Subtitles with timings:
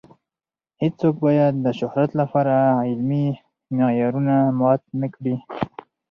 [0.81, 2.55] هیڅوک باید د شهرت لپاره
[2.85, 3.25] علمي
[3.77, 5.35] معیارونه مات نه کړي.